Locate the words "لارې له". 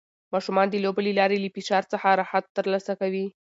1.19-1.49